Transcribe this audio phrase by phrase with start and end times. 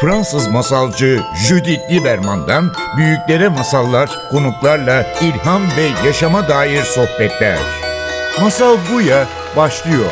[0.00, 7.58] Fransız masalcı Judith Lieberman'dan büyüklere masallar, konuklarla ilham ve yaşama dair sohbetler.
[8.40, 9.26] Masal Buya
[9.56, 10.10] başlıyor.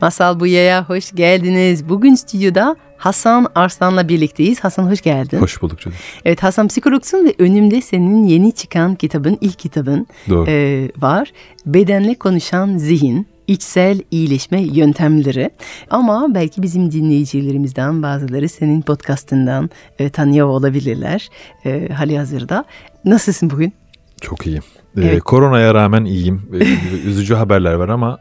[0.00, 1.88] Masal Buya'ya hoş geldiniz.
[1.88, 4.60] Bugün stüdyoda Hasan Arslan'la birlikteyiz.
[4.64, 5.38] Hasan hoş geldin.
[5.38, 5.98] Hoş bulduk canım.
[6.24, 10.50] Evet Hasan psikologsun ve önümde senin yeni çıkan kitabın, ilk kitabın Doğru.
[10.50, 11.32] e, var.
[11.66, 15.50] Bedenle konuşan zihin, içsel iyileşme yöntemleri.
[15.90, 21.28] Ama belki bizim dinleyicilerimizden bazıları senin podcastından e, tanıyor olabilirler
[21.64, 22.64] e, hali hazırda.
[23.04, 23.72] Nasılsın bugün?
[24.20, 24.62] Çok iyiyim.
[24.96, 25.22] Ee, Evet.
[25.22, 26.42] koronaya rağmen iyiyim.
[26.60, 28.18] Ee, Üzücü haberler var ama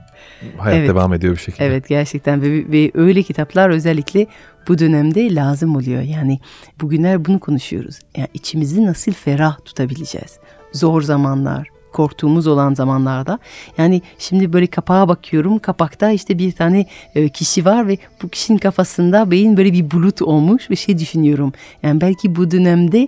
[0.58, 0.90] hayat Evet.
[0.90, 1.66] devam ediyor bir şekilde.
[1.66, 4.28] Evet gerçekten ve, ve öyle kitaplar özellikle
[4.68, 6.02] bu dönemde lazım oluyor.
[6.02, 6.40] Yani
[6.82, 8.00] bugünler bunu konuşuyoruz.
[8.18, 10.40] Yani içimizi nasıl ferah tutabileceğiz?
[10.74, 13.40] Zor zamanlar, korktuğumuz olan zamanlarda.
[13.78, 15.60] Yani şimdi böyle kapağa bakıyorum.
[15.60, 20.22] Kapakta işte bir tane e, kişi var ve bu kişinin kafasında beyin böyle bir bulut
[20.22, 21.54] olmuş ve şey düşünüyorum.
[21.84, 23.08] Yani belki bu dönemde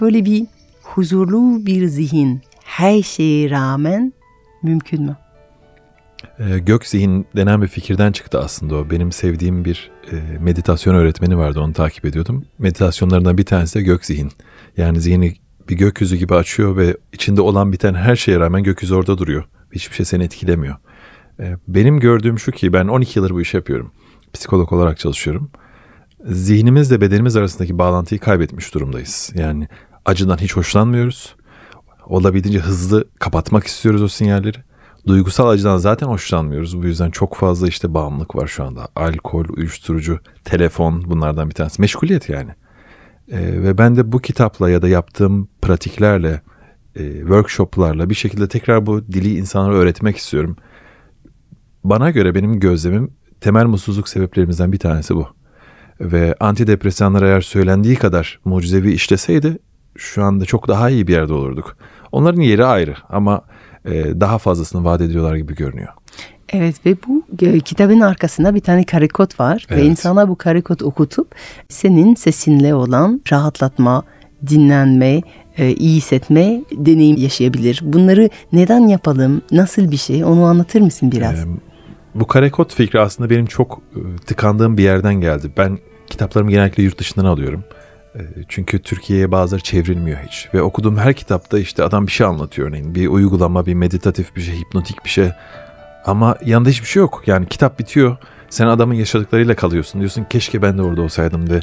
[0.00, 0.46] böyle bir
[0.82, 4.12] huzurlu bir zihin her şeye rağmen
[4.62, 5.16] mümkün mü?
[6.38, 8.90] Ee, gök zihin denen bir fikirden çıktı aslında o.
[8.90, 12.44] Benim sevdiğim bir e, meditasyon öğretmeni vardı onu takip ediyordum.
[12.58, 14.32] Meditasyonlarından bir tanesi de gök zihin.
[14.76, 15.34] Yani zihni
[15.68, 19.44] bir gökyüzü gibi açıyor ve içinde olan biten her şeye rağmen gökyüzü orada duruyor.
[19.72, 20.76] Hiçbir şey seni etkilemiyor.
[21.40, 23.92] Ee, benim gördüğüm şu ki ben 12 yıldır bu işi yapıyorum.
[24.32, 25.50] Psikolog olarak çalışıyorum.
[26.24, 29.32] Zihnimizle bedenimiz arasındaki bağlantıyı kaybetmiş durumdayız.
[29.34, 29.68] Yani
[30.04, 31.36] acıdan hiç hoşlanmıyoruz.
[32.06, 34.67] Olabildiğince hızlı kapatmak istiyoruz o sinyalleri.
[35.08, 36.82] Duygusal acıdan zaten hoşlanmıyoruz.
[36.82, 38.88] Bu yüzden çok fazla işte bağımlılık var şu anda.
[38.96, 41.80] Alkol, uyuşturucu, telefon bunlardan bir tanesi.
[41.80, 42.50] Meşguliyet yani.
[43.30, 46.42] Ee, ve ben de bu kitapla ya da yaptığım pratiklerle,
[46.96, 50.56] e, workshoplarla bir şekilde tekrar bu dili insanlara öğretmek istiyorum.
[51.84, 55.28] Bana göre benim gözlemim temel mutsuzluk sebeplerimizden bir tanesi bu.
[56.00, 59.58] Ve antidepresanlar eğer söylendiği kadar mucizevi işleseydi
[59.96, 61.76] şu anda çok daha iyi bir yerde olurduk.
[62.12, 63.57] Onların yeri ayrı ama e,
[64.20, 65.92] daha fazlasını vaat ediyorlar gibi görünüyor.
[66.52, 69.84] Evet ve bu e, kitabın arkasında bir tane karikot var ve Evet.
[69.84, 71.34] insana bu karikot okutup
[71.68, 74.02] senin sesinle olan rahatlatma,
[74.46, 75.22] dinlenme,
[75.58, 77.80] e, iyi hissetme deneyim yaşayabilir.
[77.82, 81.40] Bunları neden yapalım, nasıl bir şey onu anlatır mısın biraz?
[81.40, 81.46] Ee,
[82.14, 85.50] bu karekod fikri aslında benim çok e, tıkandığım bir yerden geldi.
[85.56, 87.64] Ben kitaplarımı genellikle yurt dışından alıyorum.
[88.14, 90.48] E, Çünkü Türkiye'ye bazıları çevrilmiyor hiç.
[90.54, 92.94] Ve okuduğum her kitapta işte adam bir şey anlatıyor örneğin.
[92.94, 95.30] Bir uygulama, bir meditatif bir şey, hipnotik bir şey.
[96.04, 97.22] Ama yanında hiçbir şey yok.
[97.26, 98.16] Yani kitap bitiyor.
[98.50, 100.00] Sen adamın yaşadıklarıyla kalıyorsun.
[100.00, 101.60] Diyorsun keşke ben de orada olsaydım de.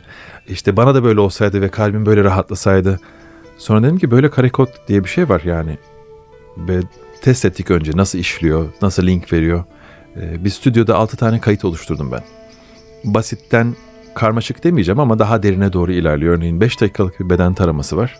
[0.47, 2.99] İşte bana da böyle olsaydı ve kalbim böyle rahatlasaydı.
[3.57, 5.77] Sonra dedim ki böyle karekod diye bir şey var yani.
[6.57, 6.79] Ve
[7.21, 9.63] test ettik önce nasıl işliyor, nasıl link veriyor.
[10.17, 12.23] Ee, bir stüdyoda 6 tane kayıt oluşturdum ben.
[13.03, 13.75] Basitten
[14.15, 16.37] karmaşık demeyeceğim ama daha derine doğru ilerliyor.
[16.37, 18.19] Örneğin 5 dakikalık bir beden taraması var.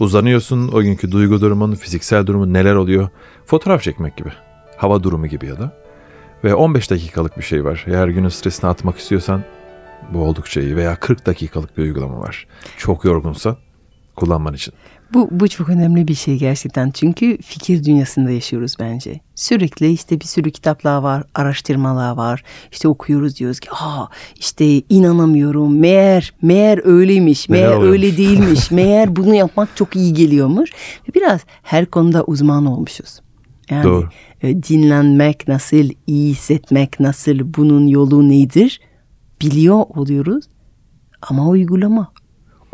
[0.00, 3.08] Uzanıyorsun o günkü duygu durumun, fiziksel durumun neler oluyor.
[3.46, 4.32] Fotoğraf çekmek gibi.
[4.76, 5.72] Hava durumu gibi ya da.
[6.44, 7.84] Ve 15 dakikalık bir şey var.
[7.86, 9.44] Eğer günün stresini atmak istiyorsan
[10.12, 10.76] bu oldukça iyi.
[10.76, 12.46] Veya 40 dakikalık bir uygulama var.
[12.76, 13.56] Çok yorgunsan
[14.16, 14.74] kullanman için.
[15.14, 19.20] Bu, bu çok önemli bir şey gerçekten çünkü fikir dünyasında yaşıyoruz bence.
[19.34, 22.42] Sürekli işte bir sürü kitaplar var, araştırmalar var.
[22.72, 24.06] İşte okuyoruz diyoruz ki aa
[24.36, 30.70] işte inanamıyorum meğer meğer öyleymiş, meğer oluyormuş?" öyle değilmiş, meğer bunu yapmak çok iyi geliyormuş.
[31.14, 33.20] Biraz her konuda uzman olmuşuz.
[33.70, 34.08] Yani Doğru.
[34.42, 38.80] e, dinlenmek nasıl, iyi hissetmek nasıl, bunun yolu nedir
[39.42, 40.44] biliyor oluyoruz
[41.22, 42.12] ama uygulama.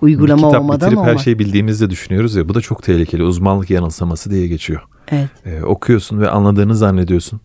[0.00, 1.24] Uygulama bir kitap olmadan bitirip her olmaz.
[1.24, 2.48] şeyi bildiğimizi de düşünüyoruz ya.
[2.48, 3.22] Bu da çok tehlikeli.
[3.22, 4.82] Uzmanlık yanılsaması diye geçiyor.
[5.08, 5.28] Evet.
[5.44, 7.40] Ee, okuyorsun ve anladığını zannediyorsun.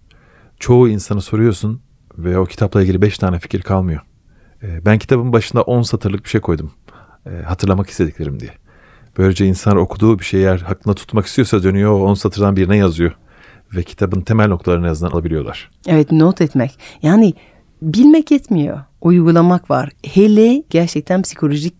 [0.59, 1.81] Çoğu insana soruyorsun
[2.17, 4.01] ve o kitapla ilgili 5 tane fikir kalmıyor.
[4.63, 6.71] Ee, ben kitabın başında 10 satırlık bir şey koydum.
[7.25, 8.51] Ee, hatırlamak istediklerim diye.
[9.17, 13.15] Böylece insan okuduğu bir şeyi eğer aklına tutmak istiyorsa dönüyor o 10 satırdan birine yazıyor.
[13.75, 15.69] Ve kitabın temel noktalarını en azından alabiliyorlar.
[15.87, 16.79] Evet not etmek.
[17.01, 17.33] Yani
[17.81, 18.79] bilmek yetmiyor.
[19.01, 19.89] Uygulamak var.
[20.03, 21.73] Hele gerçekten psikolojik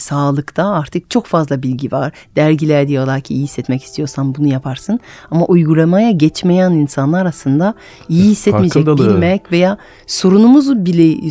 [0.00, 2.12] sağlıkta artık çok fazla bilgi var.
[2.36, 5.00] Dergiler diyorlar ki iyi hissetmek istiyorsan bunu yaparsın.
[5.30, 7.74] Ama uygulamaya geçmeyen insanlar aslında
[8.08, 11.30] iyi hissetmeyecek bilmek veya sorunumuz bile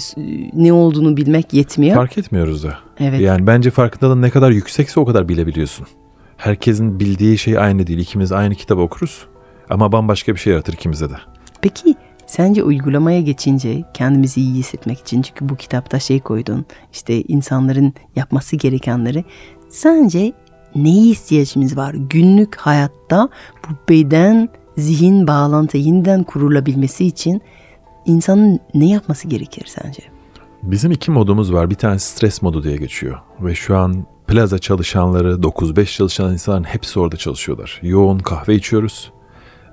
[0.53, 1.95] ne olduğunu bilmek yetmiyor.
[1.95, 2.77] Fark etmiyoruz da.
[2.99, 3.21] Evet.
[3.21, 5.87] Yani bence farkındalığın ne kadar yüksekse o kadar bilebiliyorsun.
[6.37, 7.99] Herkesin bildiği şey aynı değil.
[7.99, 9.25] İkimiz aynı kitabı okuruz.
[9.69, 11.15] Ama bambaşka bir şey yaratır ikimize de.
[11.61, 11.95] Peki
[12.29, 18.55] sence uygulamaya geçince kendimizi iyi hissetmek için çünkü bu kitapta şey koydun işte insanların yapması
[18.55, 19.25] gerekenleri
[19.69, 20.33] sence
[20.75, 23.29] neye ihtiyacımız var günlük hayatta
[23.63, 27.41] bu beden zihin bağlantı yeniden kurulabilmesi için
[28.05, 30.03] insanın ne yapması gerekir sence?
[30.63, 31.69] Bizim iki modumuz var.
[31.69, 33.19] Bir tanesi stres modu diye geçiyor.
[33.41, 37.79] Ve şu an plaza çalışanları, 9-5 çalışan insanların hepsi orada çalışıyorlar.
[37.83, 39.11] Yoğun kahve içiyoruz.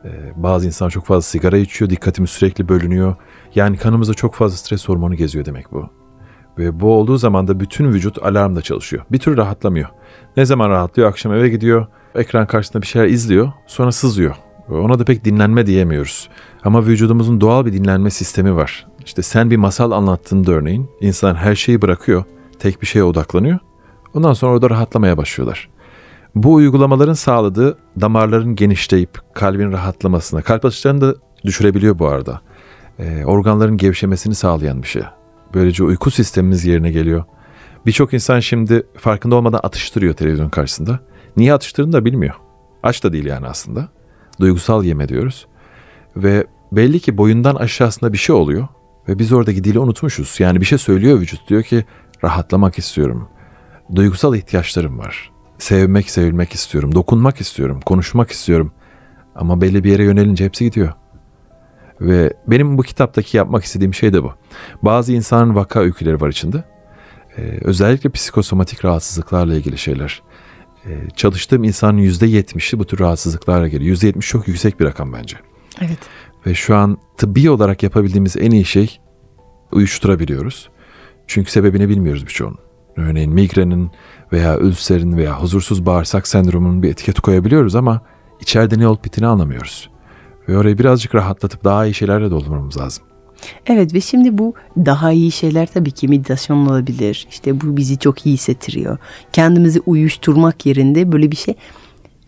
[0.06, 1.91] Ee, bazı insan çok fazla sigara içiyor.
[1.91, 3.14] Dikkatimiz sürekli bölünüyor.
[3.55, 5.91] Yani kanımızda çok fazla stres hormonu geziyor demek bu.
[6.58, 9.05] Ve bu olduğu zaman da bütün vücut alarmda çalışıyor.
[9.12, 9.88] Bir türlü rahatlamıyor.
[10.37, 11.08] Ne zaman rahatlıyor?
[11.08, 11.87] Akşam eve gidiyor.
[12.14, 13.53] Ekran karşısında bir şeyler izliyor.
[13.67, 14.37] Sonra sızıyor.
[14.69, 16.29] Ona da pek dinlenme diyemiyoruz.
[16.64, 18.87] Ama vücudumuzun doğal bir dinlenme sistemi var.
[19.05, 22.25] İşte sen bir masal anlattığında örneğin insan her şeyi bırakıyor,
[22.58, 23.58] tek bir şeye odaklanıyor.
[24.14, 25.69] Ondan sonra orada rahatlamaya başlıyorlar.
[26.36, 32.40] Bu uygulamaların sağladığı damarların genişleyip kalbin rahatlamasına, kalp atışlarını da düşürebiliyor bu arada.
[32.98, 35.02] E, organların gevşemesini sağlayan bir şey.
[35.54, 37.24] Böylece uyku sistemimiz yerine geliyor.
[37.86, 41.00] Birçok insan şimdi farkında olmadan atıştırıyor televizyon karşısında.
[41.36, 42.34] Niye atıştırdığını da bilmiyor.
[42.82, 43.88] Aç da değil yani aslında.
[44.40, 45.46] Duygusal yeme diyoruz.
[46.16, 48.68] Ve belli ki boyundan aşağısında bir şey oluyor.
[49.08, 50.36] Ve biz oradaki dili unutmuşuz.
[50.40, 51.48] Yani bir şey söylüyor vücut.
[51.48, 51.84] Diyor ki
[52.24, 53.28] rahatlamak istiyorum.
[53.94, 55.35] Duygusal ihtiyaçlarım var.
[55.58, 56.94] Sevmek, sevilmek istiyorum.
[56.94, 57.81] Dokunmak istiyorum.
[57.87, 58.73] Konuşmak istiyorum.
[59.35, 60.93] Ama belli bir yere yönelince hepsi gidiyor.
[62.00, 64.32] Ve benim bu kitaptaki yapmak istediğim şey de bu.
[64.82, 66.64] Bazı insanın vaka öyküleri var içinde.
[67.38, 70.23] Ee, özellikle psikosomatik rahatsızlıklarla ilgili şeyler.
[70.87, 73.97] Ee, çalıştığım insanın %70'i bu tür rahatsızlıklarla geliyor.
[73.97, 75.37] %70 çok yüksek bir rakam bence.
[75.81, 75.99] Evet.
[76.47, 79.00] Ve şu an tıbbi olarak yapabildiğimiz en iyi şey
[79.73, 80.70] uyuşturabiliyoruz.
[81.26, 82.58] Çünkü sebebini bilmiyoruz birçoğunun.
[82.97, 83.91] Örneğin migrenin
[84.32, 88.00] veya ülserin veya huzursuz bağırsak sendromunun bir etiket koyabiliyoruz ama
[88.40, 89.90] içeride ne olup bittiğini anlamıyoruz.
[90.49, 93.05] Ve orayı birazcık rahatlatıp daha iyi şeylerle doldurmamız lazım.
[93.67, 97.26] Evet ve şimdi bu daha iyi şeyler tabii ki meditasyon olabilir.
[97.31, 98.99] İşte bu bizi çok iyi hissettiriyor.
[99.32, 101.55] Kendimizi uyuşturmak yerinde böyle bir şey.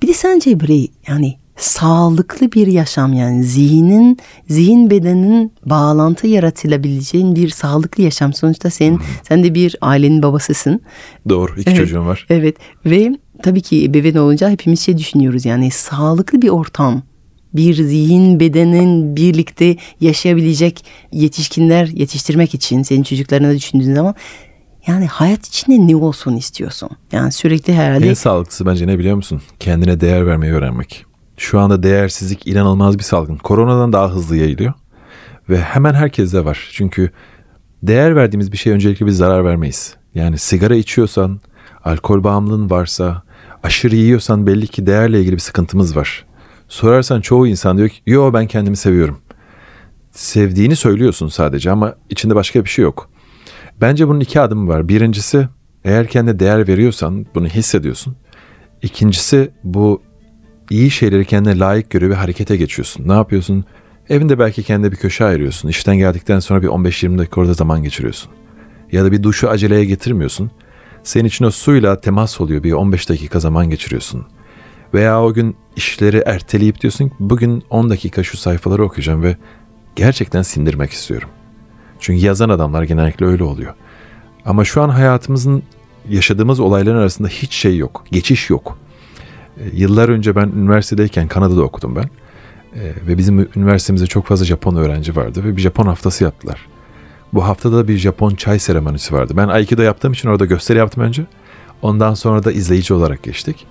[0.03, 4.19] Bir de sence böyle yani sağlıklı bir yaşam yani zihnin
[4.49, 9.01] zihin bedenin bağlantı yaratılabileceğin bir sağlıklı yaşam sonuçta sen hmm.
[9.23, 10.81] sen de bir ailenin babasısın.
[11.29, 12.27] Doğru iki evet, çocuğum var.
[12.31, 12.57] Evet
[12.87, 17.03] ve tabii ki ebeveyn olunca hepimiz şey düşünüyoruz yani sağlıklı bir ortam
[17.55, 24.15] bir zihin bedenin birlikte yaşayabilecek yetişkinler yetiştirmek için senin çocuklarına düşündüğün zaman
[24.87, 26.91] yani hayat içinde ne olsun istiyorsun?
[27.13, 28.09] Yani sürekli herhalde...
[28.09, 29.43] En sağlıklısı bence ne biliyor musun?
[29.61, 31.08] Kendine değer vermeyi öğrenmek.
[31.39, 33.37] Şu anda değersizlik inanılmaz bir salgın.
[33.37, 34.73] Koronadan daha hızlı yayılıyor.
[35.49, 36.69] Ve hemen herkeste var.
[36.73, 37.11] Çünkü
[37.83, 39.97] değer verdiğimiz bir şey öncelikle biz zarar vermeyiz.
[40.15, 41.41] Yani sigara içiyorsan,
[41.85, 43.23] alkol bağımlılığın varsa,
[43.63, 46.27] aşırı yiyorsan belli ki değerle ilgili bir sıkıntımız var.
[46.69, 49.19] Sorarsan çoğu insan diyor ki yo ben kendimi seviyorum.
[50.11, 53.11] Sevdiğini söylüyorsun sadece ama içinde başka bir şey yok.
[53.81, 54.89] Bence bunun iki adımı var.
[54.89, 55.49] Birincisi
[55.85, 58.17] eğer kendine değer veriyorsan bunu hissediyorsun.
[58.83, 60.03] İkincisi bu
[60.71, 63.09] iyi şeyleri kendine layık göre bir harekete geçiyorsun.
[63.09, 63.65] Ne yapıyorsun?
[64.09, 65.69] Evinde belki kendine bir köşe ayırıyorsun.
[65.69, 68.31] İşten geldikten sonra bir 15-20 dakika orada zaman geçiriyorsun.
[68.93, 70.51] Ya da bir duşu aceleye getirmiyorsun.
[71.03, 72.63] Senin için o suyla temas oluyor.
[72.63, 74.27] Bir 15 dakika zaman geçiriyorsun.
[74.95, 79.37] Veya o gün işleri erteleyip diyorsun ki bugün 10 dakika şu sayfaları okuyacağım ve
[79.97, 81.29] gerçekten sindirmek istiyorum.
[82.01, 83.75] Çünkü yazan adamlar genellikle öyle oluyor.
[84.45, 85.63] Ama şu an hayatımızın
[86.09, 88.05] yaşadığımız olayların arasında hiç şey yok.
[88.13, 88.79] Geçiş yok.
[89.59, 92.11] E, yıllar önce ben üniversitedeyken Kanada'da okudum ben.
[92.81, 96.67] E, ve bizim üniversitemizde çok fazla Japon öğrenci vardı ve bir Japon haftası yaptılar.
[97.33, 99.33] Bu haftada bir Japon çay seremonisi vardı.
[99.37, 101.27] Ben Aikido yaptığım için orada gösteri yaptım önce.
[101.83, 103.67] Ondan sonra da izleyici olarak geçtik.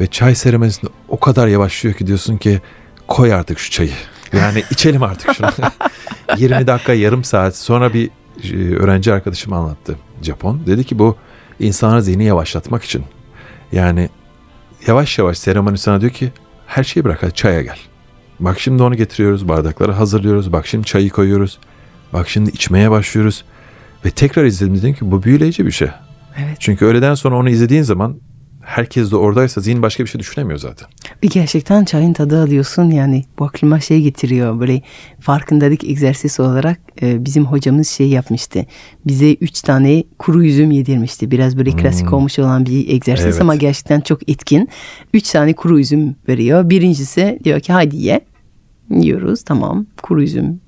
[0.00, 2.60] Ve çay seremonisinde o kadar yavaşlıyor ki diyorsun ki
[3.08, 3.90] koy artık şu çayı.
[4.32, 5.48] Yani içelim artık şunu.
[6.36, 8.10] 20 dakika yarım saat sonra bir
[8.52, 10.66] e, öğrenci arkadaşım anlattı Japon.
[10.66, 11.16] Dedi ki bu
[11.60, 13.04] insanlar zihni yavaşlatmak için.
[13.72, 14.08] Yani
[14.86, 16.32] yavaş yavaş seremoni sana diyor ki
[16.66, 17.78] her şeyi bırak hadi çaya gel.
[18.40, 20.52] Bak şimdi onu getiriyoruz bardakları hazırlıyoruz.
[20.52, 21.58] Bak şimdi çayı koyuyoruz.
[22.12, 23.44] Bak şimdi içmeye başlıyoruz.
[24.04, 25.88] Ve tekrar izledim dedim ki bu büyüleyici bir şey.
[26.38, 26.56] Evet.
[26.60, 28.20] Çünkü öğleden sonra onu izlediğin zaman
[28.62, 30.88] herkes de oradaysa zihin başka bir şey düşünemiyor zaten.
[31.22, 34.82] Bir gerçekten çayın tadı alıyorsun yani bu aklıma şey getiriyor böyle
[35.20, 38.66] farkındalık egzersizi olarak e, bizim hocamız şey yapmıştı.
[39.06, 41.30] Bize üç tane kuru üzüm yedirmişti.
[41.30, 42.12] Biraz böyle klasik hmm.
[42.12, 43.40] olmuş olan bir egzersiz evet.
[43.40, 44.68] ama gerçekten çok etkin.
[45.14, 46.70] Üç tane kuru üzüm veriyor.
[46.70, 48.20] Birincisi diyor ki hadi ye.
[48.90, 50.60] Yiyoruz tamam kuru üzüm.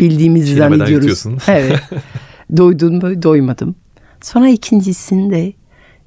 [0.00, 1.24] Bildiğimizi zannediyoruz.
[1.48, 1.80] evet.
[2.56, 3.22] Doydun mu?
[3.22, 3.74] Doymadım.
[4.22, 5.52] Sonra ikincisinde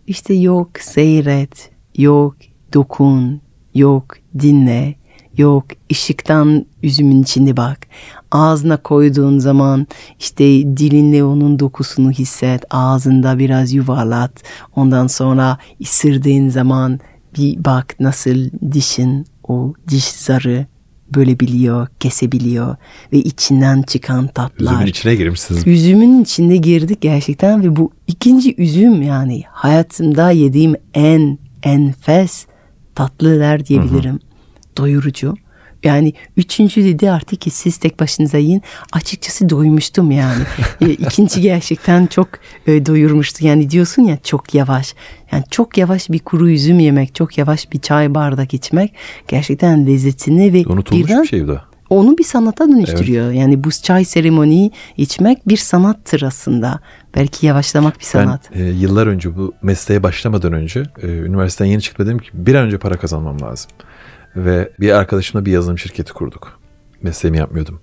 [0.08, 2.36] işte yok seyret, yok
[2.74, 3.42] dokun,
[3.76, 4.96] yok dinle,
[5.38, 7.88] yok ışıktan üzümün içinde bak.
[8.32, 9.88] Ağzına koyduğun zaman
[10.20, 10.44] işte
[10.78, 12.64] dilinle onun dokusunu hisset.
[12.70, 14.44] Ağzında biraz yuvarlat.
[14.76, 17.00] Ondan sonra ısırdığın zaman
[17.38, 20.66] bir bak nasıl dişin o diş zarı
[21.14, 22.76] bölebiliyor, kesebiliyor
[23.14, 24.72] ve içinden çıkan tatlar.
[24.72, 25.68] Üzümün içine girmişsiniz.
[25.68, 32.46] Üzümün içinde girdik gerçekten ve bu ikinci üzüm yani hayatımda yediğim en enfes
[32.96, 34.20] tatlılar diyebilirim.
[34.78, 35.36] Doyurucu.
[35.84, 38.62] Yani üçüncü dedi artık ki siz tek başınıza yiyin.
[38.92, 40.44] Açıkçası doymuştum yani.
[40.82, 42.30] E, İkinci gerçekten çok
[42.68, 43.46] e, doyurmuştu.
[43.46, 44.96] Yani diyorsun ya çok yavaş.
[45.32, 48.94] Yani çok yavaş bir kuru üzüm yemek, çok yavaş bir çay bardak içmek
[49.28, 51.58] gerçekten lezzetini ve Unutulmuş birden bir şey bu
[51.90, 53.32] onu bir sanata dönüştürüyor.
[53.32, 56.80] Yani bu çay seremoniyi içmek bir sanattır aslında.
[57.16, 58.50] Belki yavaşlamak bir sanat.
[58.56, 62.56] Ben e, yıllar önce bu mesleğe başlamadan önce e, üniversiteden yeni çıktım dedim ki bir
[62.56, 63.72] an önce para kazanmam lazım.
[64.36, 66.60] Ve bir arkadaşımla bir yazılım şirketi kurduk.
[67.02, 67.80] Mesleğimi yapmıyordum.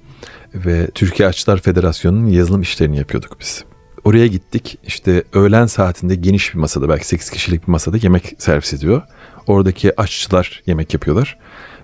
[0.54, 3.64] Ve Türkiye Aşçılar Federasyonu'nun yazılım işlerini yapıyorduk biz.
[4.04, 4.78] Oraya gittik.
[4.86, 9.02] İşte öğlen saatinde geniş bir masada belki 8 kişilik bir masada yemek servis ediyor.
[9.46, 11.38] Oradaki aşçılar yemek yapıyorlar.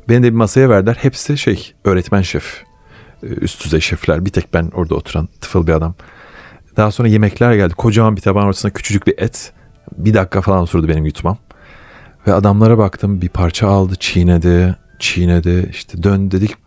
[0.08, 0.96] Beni de bir masaya verdiler.
[1.00, 2.62] Hepsi şey öğretmen şef.
[3.22, 4.24] e, Üst düzey şefler.
[4.24, 5.94] Bir tek ben orada oturan tıfıl bir adam.
[6.76, 7.74] Daha sonra yemekler geldi.
[7.74, 9.52] Kocaman bir tabağın ortasına küçücük bir et.
[9.96, 11.38] Bir dakika falan sürdü benim yutmam.
[12.26, 16.58] Ve adamlara baktım bir parça aldı çiğnedi çiğnedi işte dön dedik "Cık,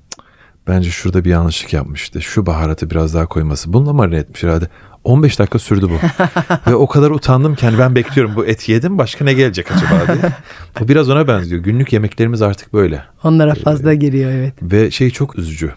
[0.68, 2.22] bence şurada bir yanlışlık yapmıştı.
[2.22, 3.74] Şu baharatı biraz daha koyması.
[3.74, 4.68] Bununla marine etmiş herhalde.
[5.04, 6.24] 15 dakika sürdü bu.
[6.72, 10.14] Ve o kadar utandım ki hani ben bekliyorum bu eti yedim başka ne gelecek acaba
[10.14, 10.32] diye.
[10.80, 11.64] Bu biraz ona benziyor.
[11.64, 13.04] Günlük yemeklerimiz artık böyle.
[13.24, 14.54] Onlara fazla geliyor evet.
[14.62, 15.72] Ve şey çok üzücü.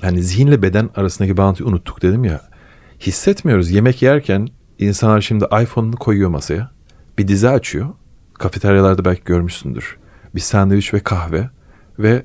[0.00, 2.40] Hani zihinle beden arasındaki bağıntıyı unuttuk dedim ya.
[3.00, 3.70] Hissetmiyoruz.
[3.70, 6.70] Yemek yerken insanlar şimdi iPhone'unu koyuyor masaya.
[7.18, 7.86] Bir dizi açıyor.
[8.38, 9.96] Kafeteryalarda belki görmüşsündür.
[10.34, 11.50] Bir sandviç ve kahve.
[11.98, 12.22] Ve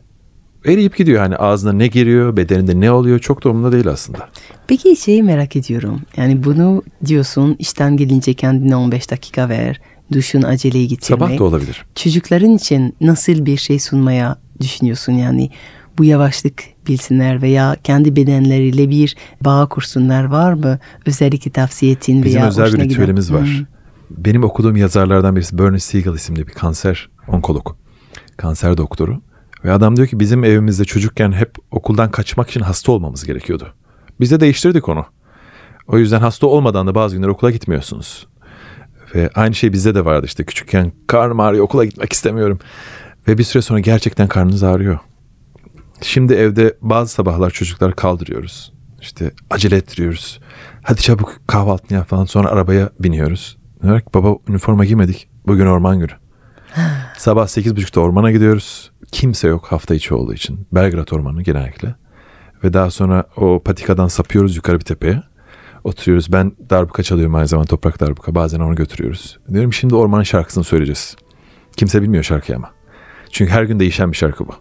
[0.66, 1.20] eriyip gidiyor.
[1.20, 4.30] Hani ağzına ne giriyor, bedeninde ne oluyor çok da umurunda değil aslında.
[4.68, 6.02] Peki şeyi merak ediyorum.
[6.18, 9.82] Yani bunu diyorsun işten gelince kendine 15 dakika ver.
[10.14, 11.20] Duşun aceleyi getirmek.
[11.20, 11.86] Sabah da olabilir.
[11.96, 15.50] Çocukların için nasıl bir şey sunmaya düşünüyorsun yani?
[15.98, 20.80] Bu yavaşlık bilsinler veya kendi bedenleriyle bir bağ kursunlar var mı?
[21.06, 22.96] Özellikle tavsiye ettiğin Bizim veya özel bir hoşuna giden?
[22.96, 23.46] ritüelimiz var.
[23.46, 23.66] Hmm.
[24.18, 27.76] Benim okuduğum yazarlardan birisi Bernie Siegel isimli bir kanser onkolog.
[28.38, 29.22] Kanser doktoru.
[29.66, 33.74] Ve adam diyor ki bizim evimizde çocukken hep okuldan kaçmak için hasta olmamız gerekiyordu.
[34.20, 35.06] Biz de değiştirdik onu.
[35.88, 38.28] O yüzden hasta olmadan da bazı günler okula gitmiyorsunuz.
[39.16, 42.60] Ve aynı şey bizde de vardı işte küçükken karnım ağrıyor okula gitmek istemiyorum.
[43.28, 45.00] Ve bir süre sonra gerçekten karnınız ağrıyor.
[46.02, 48.74] Şimdi evde bazı sabahlar çocuklar kaldırıyoruz.
[49.02, 50.40] İşte acele ettiriyoruz.
[50.84, 52.26] Hadi çabuk kahvaltını yap falan.
[52.26, 53.61] Sonra arabaya biniyoruz.
[53.84, 55.30] Diyor ki baba üniforma giymedik.
[55.48, 56.12] Bugün orman günü.
[57.18, 58.92] Sabah 8.30'da ormana gidiyoruz.
[59.12, 60.68] Kimse yok hafta içi olduğu için.
[60.72, 61.96] Belgrad Ormanı genellikle.
[62.64, 65.24] Ve daha sonra o patikadan sapıyoruz yukarı bir tepeye.
[65.84, 66.32] Oturuyoruz.
[66.32, 68.36] Ben darbuka çalıyorum aynı zamanda toprak darbuka.
[68.36, 69.40] Bazen onu götürüyoruz.
[69.54, 71.16] Diyorum şimdi ormanın şarkısını söyleyeceğiz.
[71.78, 72.72] Kimse bilmiyor şarkıyı ama.
[73.32, 74.54] Çünkü her gün değişen bir şarkı bu.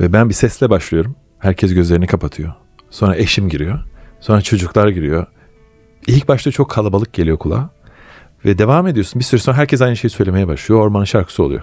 [0.00, 1.16] Ve ben bir sesle başlıyorum.
[1.38, 2.52] Herkes gözlerini kapatıyor.
[2.90, 3.78] Sonra eşim giriyor.
[4.20, 5.26] Sonra çocuklar giriyor.
[6.06, 7.70] İlk başta çok kalabalık geliyor kulağa.
[8.44, 9.20] Ve devam ediyorsun.
[9.20, 10.80] Bir süre sonra herkes aynı şeyi söylemeye başlıyor.
[10.80, 11.62] Ormanın şarkısı oluyor.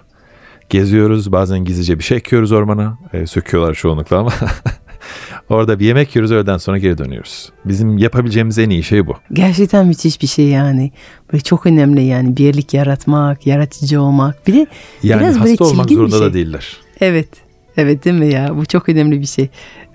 [0.70, 1.32] Geziyoruz.
[1.32, 2.98] Bazen gizlice bir şey ekiyoruz ormana.
[3.14, 4.34] E, söküyorlar çoğunlukla ama.
[5.50, 6.32] Orada bir yemek yiyoruz.
[6.32, 7.50] Öğleden sonra geri dönüyoruz.
[7.66, 9.16] Bizim yapabileceğimiz en iyi şey bu.
[9.34, 10.92] Gerçekten müthiş bir şey yani.
[11.34, 14.48] Böyle çok önemli yani birlik yaratmak, yaratıcı olmak.
[14.48, 14.68] Bir de
[15.04, 16.28] Yani biraz hasta olmak zorunda şey.
[16.28, 16.78] da değiller.
[17.02, 17.30] Evet.
[17.78, 18.58] Evet değil mi ya?
[18.58, 19.50] Bu çok önemli bir şey.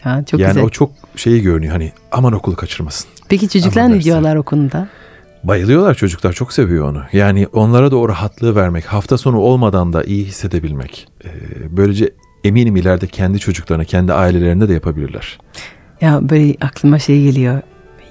[0.05, 0.64] Ya, çok yani güzel.
[0.64, 1.73] o çok şeyi görünüyor.
[1.73, 3.09] Hani aman okulu kaçırmasın.
[3.28, 4.88] Peki çocuklar ne diyorlar o konuda?
[5.47, 7.03] Bayılıyorlar çocuklar çok seviyor onu.
[7.12, 11.09] Yani onlara da o rahatlığı vermek, hafta sonu olmadan da iyi hissedebilmek.
[11.25, 11.29] Ee,
[11.71, 12.11] böylece
[12.45, 15.38] eminim ileride kendi çocuklarına, kendi ailelerinde de yapabilirler.
[16.00, 17.61] Ya böyle aklıma şey geliyor.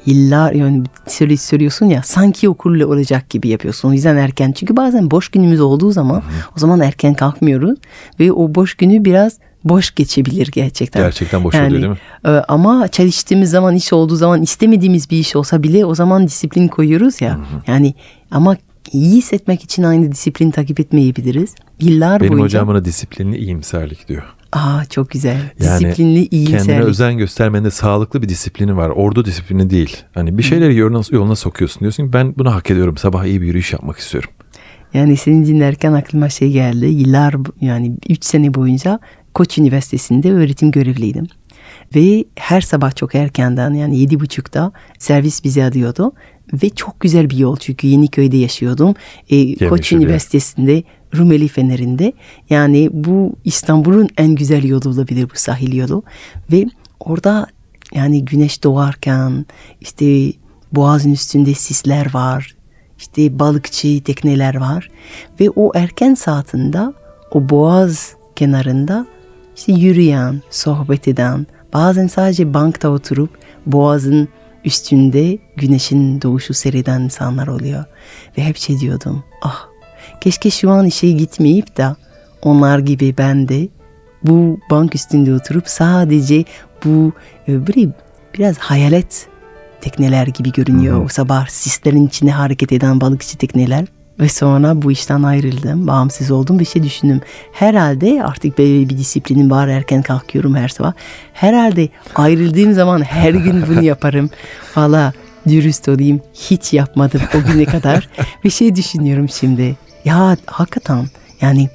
[0.05, 3.89] Yıllar yani söyle, söylüyorsun ya sanki okulla olacak gibi yapıyorsun.
[3.89, 4.51] O yüzden erken.
[4.51, 6.23] Çünkü bazen boş günümüz olduğu zaman
[6.57, 7.79] o zaman erken kalkmıyoruz.
[8.19, 11.01] Ve o boş günü biraz boş geçebilir gerçekten.
[11.03, 11.97] Gerçekten boş oluyor değil mi?
[12.25, 16.67] e, ama çalıştığımız zaman iş olduğu zaman istemediğimiz bir iş olsa bile o zaman disiplin
[16.67, 17.39] koyuyoruz ya.
[17.67, 17.93] Yani
[18.31, 18.57] ama
[18.91, 21.55] iyi hissetmek için aynı disiplin takip etmeyebiliriz.
[21.79, 22.45] Yıllar Benim boyunca.
[22.45, 24.23] hocam bana disiplinli iyimserlik diyor.
[24.53, 25.37] Aa çok güzel.
[25.59, 26.87] Yani Disiplinli Kendine iyimserlik.
[26.87, 28.89] özen göstermenin de sağlıklı bir disiplini var.
[28.89, 29.97] Ordu disiplini değil.
[30.13, 32.97] Hani bir şeyleri yoluna, yoluna sokuyorsun diyorsun ki ben bunu hak ediyorum.
[32.97, 34.29] Sabah iyi bir yürüyüş yapmak istiyorum.
[34.93, 36.85] Yani seni dinlerken aklıma şey geldi.
[36.85, 38.99] Yıllar yani 3 sene boyunca
[39.35, 41.27] Koç Üniversitesi'nde öğretim görevliydim.
[41.95, 46.11] Ve her sabah çok erkenden yani yedi buçukta servis bizi arıyordu.
[46.53, 48.93] Ve çok güzel bir yol çünkü Yeniköy'de yaşıyordum.
[49.29, 49.91] E, Koç.
[49.91, 50.83] Üniversitesi'nde
[51.15, 52.13] Rumeli Feneri'nde.
[52.49, 56.03] Yani bu İstanbul'un en güzel yolu olabilir bu sahil yolu.
[56.51, 56.65] Ve
[56.99, 57.47] orada
[57.93, 59.45] yani güneş doğarken
[59.81, 60.31] işte
[60.71, 62.55] boğazın üstünde sisler var.
[62.97, 64.89] İşte balıkçı tekneler var.
[65.39, 66.79] Ve o erken saatinde
[67.31, 69.07] o boğaz kenarında
[69.55, 73.29] işte yürüyen, sohbet eden, bazen sadece bankta oturup
[73.65, 74.27] boğazın
[74.65, 77.85] üstünde güneşin doğuşu seyreden insanlar oluyor.
[78.37, 79.67] Ve hep şey diyordum, ah
[80.21, 81.95] keşke şu an işe gitmeyip de
[82.41, 83.67] onlar gibi ben de
[84.23, 86.43] bu bank üstünde oturup sadece
[86.85, 87.11] bu
[87.47, 87.89] e, böyle
[88.33, 89.27] biraz hayalet
[89.81, 90.95] tekneler gibi görünüyor.
[90.95, 91.03] Hı hı.
[91.03, 93.85] O sabah sislerin içinde hareket eden balıkçı tekneler.
[94.19, 97.21] Ve sonra bu işten ayrıldım, bağımsız oldum ve şey düşündüm.
[97.51, 100.93] Herhalde artık böyle bir disiplinim var, erken kalkıyorum her sabah.
[101.33, 104.29] Herhalde ayrıldığım zaman her gün bunu yaparım.
[104.75, 105.13] Valla
[105.47, 108.09] dürüst olayım, hiç yapmadım o güne kadar.
[108.45, 111.05] ve şey düşünüyorum şimdi, ya hakikaten
[111.41, 111.69] yani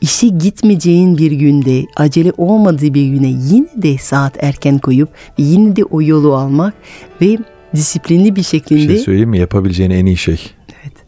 [0.00, 5.84] işe gitmeyeceğin bir günde, acele olmadığı bir güne yine de saat erken koyup yine de
[5.84, 6.74] o yolu almak
[7.20, 7.38] ve
[7.74, 8.88] disiplinli bir şekilde...
[8.88, 9.38] Bir şey söyleyeyim mi?
[9.38, 10.55] Yapabileceğin en iyi şey.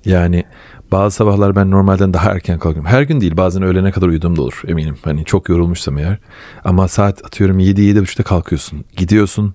[0.09, 0.45] Yani
[0.93, 2.91] bazı sabahlar ben normalden daha erken kalkıyorum.
[2.91, 4.97] Her gün değil bazen öğlene kadar uyuduğum da olur eminim.
[5.05, 6.19] Hani çok yorulmuşsam eğer.
[6.65, 8.85] Ama saat atıyorum 7-7.30'da kalkıyorsun.
[8.97, 9.55] Gidiyorsun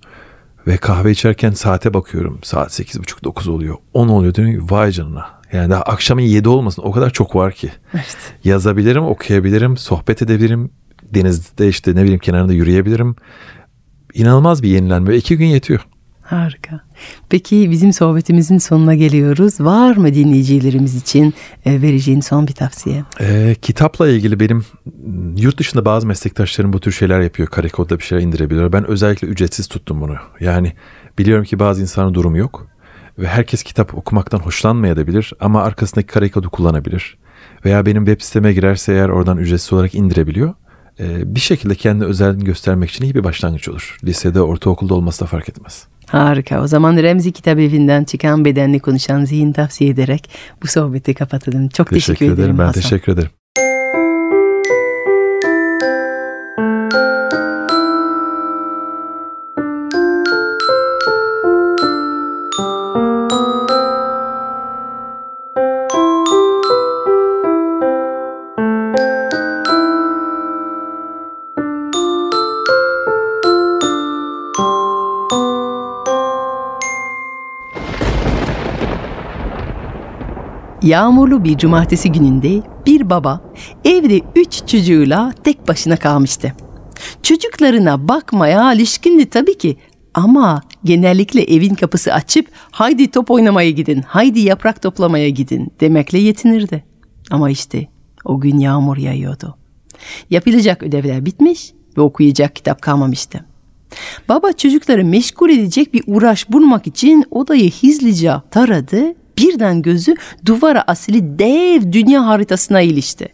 [0.67, 2.39] ve kahve içerken saate bakıyorum.
[2.43, 3.75] Saat 8.30-9 oluyor.
[3.93, 5.25] 10 oluyor diyorum vay canına.
[5.53, 7.71] Yani daha akşamın 7 olmasın o kadar çok var ki.
[7.93, 8.17] Evet.
[8.43, 10.71] Yazabilirim, okuyabilirim, sohbet edebilirim.
[11.03, 13.15] Denizde işte ne bileyim kenarında yürüyebilirim.
[14.13, 15.87] İnanılmaz bir yenilenme iki gün yetiyor.
[16.21, 16.79] Harika.
[17.29, 19.59] Peki bizim sohbetimizin sonuna geliyoruz.
[19.59, 21.33] Var mı dinleyicilerimiz için
[21.65, 23.03] e, vereceğin son bir tavsiye?
[23.19, 24.65] E, kitapla ilgili benim
[25.37, 27.47] yurt dışında bazı meslektaşlarım bu tür şeyler yapıyor.
[27.49, 28.73] Kare kodda bir şeyler indirebiliyor.
[28.73, 30.15] Ben özellikle ücretsiz tuttum bunu.
[30.39, 30.73] Yani
[31.17, 32.67] biliyorum ki bazı insanın durumu yok.
[33.19, 37.17] Ve herkes kitap okumaktan hoşlanmayabilir ama arkasındaki kare kodu kullanabilir.
[37.65, 40.53] Veya benim web siteme girerse eğer oradan ücretsiz olarak indirebiliyor.
[40.99, 43.97] Ee, bir şekilde kendi özelliğini göstermek için iyi bir başlangıç olur.
[44.03, 45.87] Lisede, ortaokulda olması da fark etmez.
[46.07, 46.61] Harika.
[46.61, 50.29] O zaman Remzi Kitap Evi'nden çıkan bedenli konuşan zihin tavsiye ederek
[50.63, 51.69] bu sohbeti kapatalım.
[51.69, 52.39] Çok teşekkür, teşekkür ederim.
[52.39, 52.57] ederim.
[52.59, 52.81] Ben Hasan.
[52.81, 53.29] teşekkür ederim.
[80.83, 83.41] Yağmurlu bir cumartesi gününde bir baba
[83.85, 86.53] evde üç çocuğuyla tek başına kalmıştı.
[87.23, 89.77] Çocuklarına bakmaya alışkındı tabii ki
[90.13, 96.83] ama genellikle evin kapısı açıp haydi top oynamaya gidin, haydi yaprak toplamaya gidin demekle yetinirdi.
[97.31, 97.87] Ama işte
[98.25, 99.57] o gün yağmur yağıyordu.
[100.29, 103.45] Yapılacak ödevler bitmiş ve okuyacak kitap kalmamıştı.
[104.29, 110.15] Baba çocukları meşgul edecek bir uğraş bulmak için odayı hızlıca taradı birden gözü
[110.45, 113.27] duvara asili dev dünya haritasına ilişti.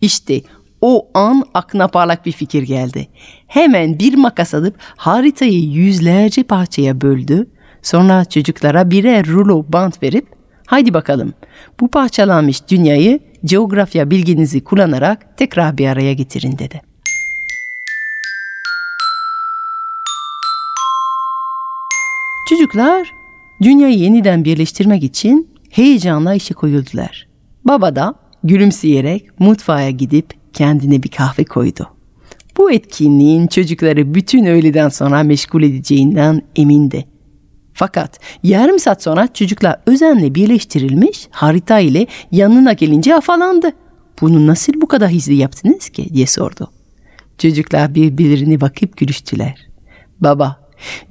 [0.00, 0.40] İşte
[0.80, 3.08] o an aklına parlak bir fikir geldi.
[3.46, 7.46] Hemen bir makas alıp haritayı yüzlerce parçaya böldü.
[7.82, 10.26] Sonra çocuklara birer rulo bant verip
[10.66, 11.34] haydi bakalım
[11.80, 16.82] bu parçalanmış dünyayı coğrafya bilginizi kullanarak tekrar bir araya getirin dedi.
[22.48, 23.12] Çocuklar
[23.62, 27.28] dünyayı yeniden birleştirmek için heyecanla işe koyuldular.
[27.64, 28.14] Baba da
[28.44, 31.88] gülümseyerek mutfağa gidip kendine bir kahve koydu.
[32.56, 37.04] Bu etkinliğin çocukları bütün öğleden sonra meşgul edeceğinden emindi.
[37.72, 43.72] Fakat yarım saat sonra çocuklar özenle birleştirilmiş harita ile yanına gelince afalandı.
[44.20, 46.70] Bunu nasıl bu kadar hızlı yaptınız ki diye sordu.
[47.38, 49.66] Çocuklar birbirlerine bakıp gülüştüler.
[50.20, 50.65] Baba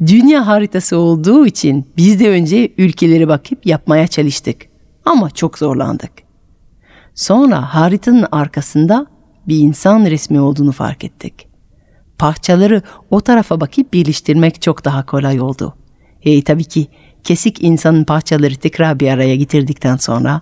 [0.07, 4.61] Dünya haritası olduğu için biz de önce ülkelere bakıp yapmaya çalıştık.
[5.05, 6.11] Ama çok zorlandık.
[7.15, 9.07] Sonra haritanın arkasında
[9.47, 11.47] bir insan resmi olduğunu fark ettik.
[12.17, 15.75] Parçaları o tarafa bakıp birleştirmek çok daha kolay oldu.
[16.23, 16.87] E tabii ki
[17.23, 20.41] kesik insanın parçaları tekrar bir araya getirdikten sonra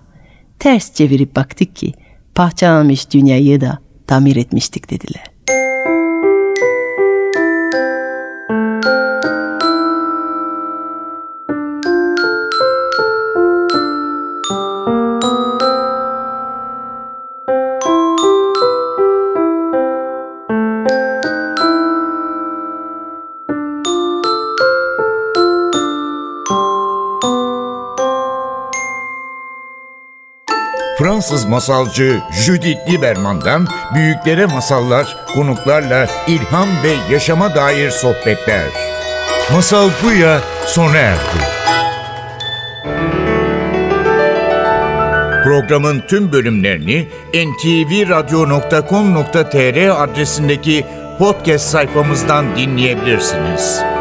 [0.58, 1.92] ters çevirip baktık ki
[2.34, 5.33] parçalanmış dünyayı da tamir etmiştik dediler.
[30.98, 38.64] Fransız masalcı Judith Lieberman'dan büyüklere masallar, konuklarla ilham ve yaşama dair sohbetler.
[39.52, 41.44] Masal Buya sona erdi.
[45.44, 50.86] Programın tüm bölümlerini ntvradio.com.tr adresindeki
[51.18, 53.93] podcast sayfamızdan dinleyebilirsiniz.